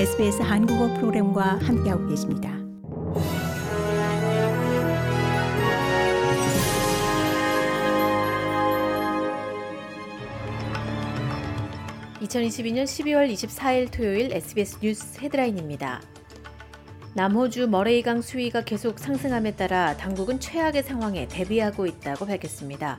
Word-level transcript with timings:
SBS 0.00 0.40
한국어 0.40 0.94
프로그램과 0.94 1.58
함께하고 1.58 2.08
계십니다. 2.08 2.56
(2022년 12.22 12.84
12월 12.84 13.30
24일) 13.30 13.90
토요일 13.92 14.32
SBS 14.32 14.78
뉴스 14.80 15.20
헤드라인입니다. 15.20 16.00
남호주 17.12 17.68
머레이강 17.68 18.22
수위가 18.22 18.64
계속 18.64 18.98
상승함에 18.98 19.54
따라 19.56 19.98
당국은 19.98 20.40
최악의 20.40 20.82
상황에 20.82 21.28
대비하고 21.28 21.84
있다고 21.84 22.24
밝혔습니다. 22.24 22.98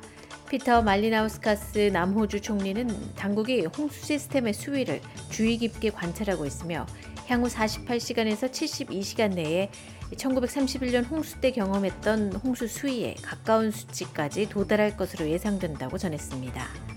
피터 0.52 0.81
말리나우스카스 0.81 1.91
남호주 1.93 2.41
총리는 2.41 3.15
당국이 3.15 3.68
홍수 3.68 4.05
시스템의 4.05 4.51
수위를 4.51 5.00
주의 5.29 5.57
깊게 5.57 5.92
관찰하고 5.92 6.46
있으며 6.46 6.86
향후 7.28 7.47
48시간에서 7.47 8.51
72시간 8.51 9.33
내에 9.33 9.69
1931년 10.14 11.09
홍수 11.09 11.39
때 11.39 11.51
경험했던 11.51 12.33
홍수 12.43 12.68
수위에 12.68 13.15
가까운 13.21 13.71
수치까지 13.71 14.50
도달할 14.50 14.97
것으로 14.97 15.29
예상된다고 15.29 15.97
전했습니다. 15.97 16.90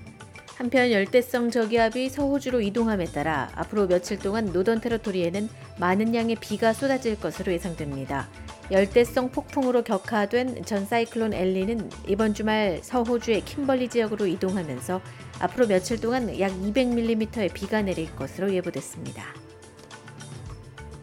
한편 0.56 0.92
열대성 0.92 1.50
저기압이 1.50 2.08
서호주로 2.08 2.60
이동함에 2.60 3.06
따라 3.06 3.50
앞으로 3.56 3.88
며칠 3.88 4.18
동안 4.18 4.46
노던 4.46 4.80
테러토리에는 4.80 5.48
많은 5.78 6.14
양의 6.14 6.36
비가 6.36 6.72
쏟아질 6.72 7.18
것으로 7.18 7.52
예상됩니다. 7.52 8.28
열대성 8.70 9.30
폭풍으로 9.30 9.82
격화된 9.82 10.64
전 10.64 10.86
사이클론 10.86 11.34
엘리는 11.34 11.90
이번 12.06 12.34
주말 12.34 12.78
서호주의 12.82 13.44
킴벌리 13.44 13.88
지역으로 13.88 14.26
이동하면서 14.26 15.00
앞으로 15.40 15.66
며칠 15.66 16.00
동안 16.00 16.38
약 16.38 16.52
200mm의 16.52 17.52
비가 17.52 17.82
내릴 17.82 18.14
것으로 18.14 18.54
예보됐습니다. 18.54 19.34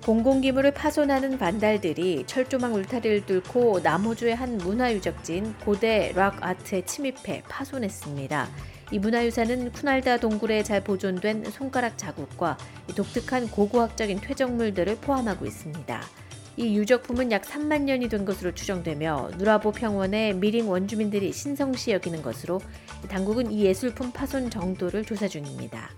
공공기물을 0.05 0.71
파손하는 0.73 1.37
반달들이 1.37 2.23
철조망 2.25 2.73
울타리를 2.73 3.25
뚫고 3.27 3.81
남호주의 3.83 4.33
한 4.33 4.57
문화유적지인 4.57 5.57
고대 5.59 6.11
락 6.15 6.43
아트에 6.43 6.83
침입해 6.85 7.43
파손했습니다. 7.47 8.49
이 8.91 8.99
문화유산은 8.99 9.71
쿠날다 9.71 10.17
동굴에 10.17 10.63
잘 10.63 10.83
보존된 10.83 11.45
손가락 11.45 11.97
자국과 11.97 12.57
독특한 12.93 13.49
고고학적인 13.49 14.19
퇴적물들을 14.19 14.97
포함하고 14.97 15.45
있습니다. 15.45 16.01
이 16.57 16.75
유적품은 16.75 17.31
약 17.31 17.43
3만 17.43 17.83
년이 17.83 18.09
된 18.09 18.25
것으로 18.25 18.53
추정되며 18.53 19.31
누라보 19.37 19.71
평원의 19.71 20.35
미링 20.35 20.69
원주민들이 20.69 21.31
신성시 21.31 21.91
여기는 21.91 22.21
것으로 22.21 22.59
당국은 23.07 23.49
이 23.49 23.63
예술품 23.63 24.11
파손 24.11 24.49
정도를 24.49 25.05
조사 25.05 25.29
중입니다. 25.29 25.89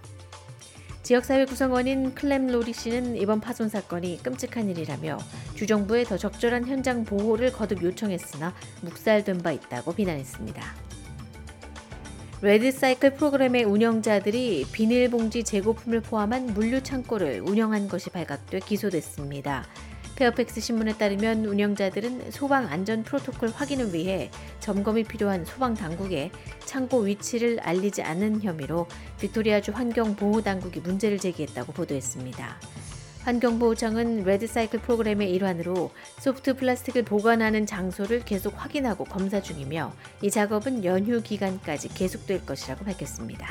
지역사회 1.01 1.45
구성원인 1.45 2.13
클램 2.13 2.47
로리 2.47 2.71
씨는 2.71 3.17
이번 3.17 3.41
파손 3.41 3.69
사건이 3.69 4.21
끔찍한 4.21 4.69
일이라며 4.69 5.17
주정부에 5.55 6.03
더 6.03 6.17
적절한 6.17 6.67
현장 6.67 7.03
보호를 7.03 7.51
거듭 7.51 7.81
요청했으나 7.81 8.53
묵살된 8.81 9.39
바 9.39 9.51
있다고 9.51 9.93
비난했습니다. 9.93 10.63
레드사이클 12.43 13.13
프로그램의 13.13 13.63
운영자들이 13.63 14.65
비닐봉지 14.73 15.45
재고품을 15.45 16.01
포함한 16.01 16.47
물류 16.47 16.83
창고를 16.83 17.39
운영한 17.39 17.87
것이 17.87 18.09
발각돼 18.09 18.59
기소됐습니다. 18.59 19.65
페어팩스 20.17 20.59
신문에 20.59 20.97
따르면 20.97 21.45
운영자들은 21.45 22.31
소방 22.31 22.67
안전 22.67 23.03
프로토콜 23.03 23.47
확인을 23.47 23.93
위해 23.93 24.29
점검이 24.59 25.05
필요한 25.05 25.45
소방 25.45 25.73
당국에 25.75 26.31
창고 26.65 26.99
위치를 26.99 27.61
알리지 27.61 28.01
않은 28.01 28.41
혐의로 28.41 28.87
빅토리아주 29.21 29.71
환경보호당국이 29.71 30.81
문제를 30.81 31.19
제기했다고 31.19 31.71
보도했습니다. 31.71 32.59
환경보호청은 33.23 34.25
레드사이클 34.25 34.81
프로그램의 34.81 35.31
일환으로 35.33 35.91
소프트 36.19 36.55
플라스틱을 36.55 37.03
보관하는 37.03 37.65
장소를 37.65 38.25
계속 38.25 38.53
확인하고 38.57 39.05
검사 39.05 39.41
중이며 39.41 39.93
이 40.21 40.29
작업은 40.29 40.83
연휴 40.83 41.21
기간까지 41.21 41.89
계속될 41.89 42.45
것이라고 42.45 42.83
밝혔습니다. 42.83 43.47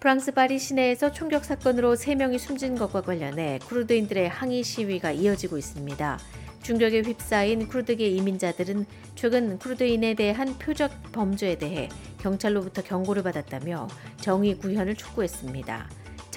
프랑스 0.00 0.32
파리 0.32 0.58
시내에서 0.58 1.12
총격 1.12 1.44
사건으로 1.44 1.94
3명이 1.94 2.38
숨진 2.38 2.76
것과 2.76 3.02
관련해 3.02 3.60
쿠르드인들의 3.66 4.28
항의 4.28 4.64
시위가 4.64 5.12
이어지고 5.12 5.58
있습니다. 5.58 6.18
중격에 6.62 7.02
휩싸인 7.02 7.68
쿠르드계 7.68 8.06
이민자들은 8.08 8.84
최근 9.14 9.58
쿠르드인에 9.58 10.14
대한 10.14 10.58
표적 10.58 10.90
범죄에 11.12 11.56
대해 11.56 11.88
경찰로부터 12.18 12.82
경고를 12.82 13.22
받았다며 13.22 13.88
정의 14.20 14.58
구현을 14.58 14.96
촉구했습니다. 14.96 15.88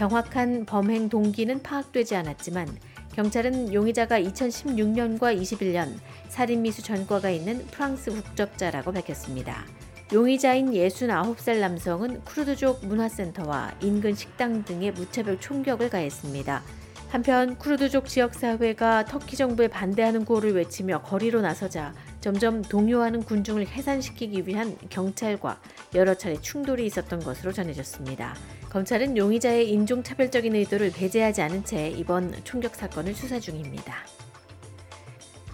정확한 0.01 0.65
범행 0.65 1.09
동기는 1.09 1.61
파악되지 1.61 2.15
않았지만 2.15 2.67
경찰은 3.13 3.71
용의자가 3.71 4.19
2016년과 4.19 5.39
21년 5.39 5.93
살인미수 6.27 6.81
전과가 6.81 7.29
있는 7.29 7.63
프랑스 7.67 8.09
국적자라고 8.09 8.93
밝혔습니다. 8.93 9.63
용의자인 10.11 10.71
69살 10.71 11.59
남성은 11.59 12.21
쿠르드족 12.21 12.83
문화센터와 12.87 13.75
인근 13.81 14.15
식당 14.15 14.65
등에 14.65 14.89
무차별 14.89 15.39
총격을 15.39 15.91
가했습니다. 15.91 16.63
한편 17.09 17.55
쿠르드족 17.59 18.07
지역사회가 18.07 19.05
터키 19.05 19.35
정부에 19.35 19.67
반대하는 19.67 20.25
구호를 20.25 20.55
외치며 20.55 21.03
거리로 21.03 21.41
나서자 21.41 21.93
점점 22.21 22.63
동요하는 22.63 23.21
군중을 23.21 23.67
해산시키기 23.67 24.47
위한 24.47 24.75
경찰과 24.89 25.61
여러 25.93 26.15
차례 26.15 26.41
충돌이 26.41 26.87
있었던 26.87 27.19
것으로 27.19 27.51
전해졌습니다. 27.51 28.33
검찰은 28.71 29.17
용의자의 29.17 29.69
인종차별적인 29.69 30.55
의도를 30.55 30.93
배제하지 30.93 31.41
않은 31.41 31.65
채 31.65 31.89
이번 31.89 32.33
총격 32.45 32.73
사건을 32.73 33.13
수사 33.13 33.37
중입니다. 33.37 33.97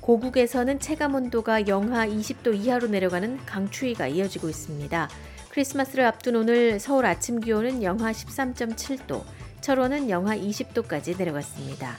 고국에서는 0.02 0.80
체감 0.80 1.16
온도가 1.16 1.68
영하 1.68 2.06
20도 2.06 2.56
이하로 2.56 2.90
내려가는 2.90 3.44
강추위가 3.44 4.08
이어지고 4.08 4.50
있습니다. 4.50 5.10
크리스마스를 5.50 6.06
앞둔 6.06 6.36
오늘 6.36 6.80
서울 6.80 7.08
아침 7.08 7.40
기온은 7.40 7.82
영하 7.82 8.12
13.7도, 8.12 9.24
철원은 9.62 10.12
영하 10.12 10.38
20도까지 10.38 11.18
내려갔습니다. 11.18 11.98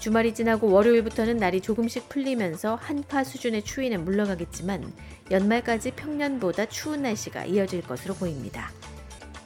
주말이 0.00 0.34
지나고 0.34 0.72
월요일부터는 0.72 1.36
날이 1.36 1.60
조금씩 1.60 2.08
풀리면서 2.08 2.74
한파 2.74 3.22
수준의 3.22 3.62
추위는 3.62 4.04
물러가겠지만 4.04 4.92
연말까지 5.30 5.92
평년보다 5.92 6.66
추운 6.66 7.02
날씨가 7.02 7.44
이어질 7.44 7.82
것으로 7.82 8.14
보입니다. 8.14 8.72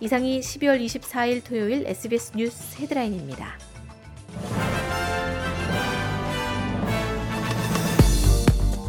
이상이 0.02 0.40
12월 0.40 0.84
24일 0.84 1.44
토요일 1.44 1.86
SBS 1.86 2.32
뉴스 2.34 2.76
헤드라인입니다. 2.82 3.56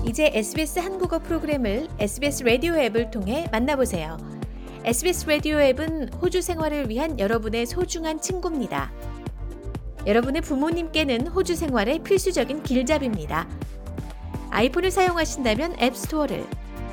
이제 0.08 0.32
SBS 0.34 0.80
한국어 0.80 1.20
프로그램을 1.20 1.88
SBS 2.00 2.44
라디오 2.46 2.74
앱을 2.74 3.12
통해 3.12 3.48
만나보세요. 3.52 4.18
SBS 4.86 5.28
라디오 5.28 5.62
앱은 5.62 6.14
호주 6.14 6.42
생활을 6.42 6.90
위한 6.90 7.20
여러분의 7.20 7.68
소중한 7.68 8.20
친구입니다. 8.20 8.92
여러분의 10.08 10.42
부모님께는 10.42 11.28
호주 11.28 11.56
생활의 11.56 12.00
필수적인 12.00 12.64
길잡이입니다. 12.64 13.48
아이폰을 14.50 14.90
사용하신다면 14.90 15.76
앱스토어를, 15.80 16.44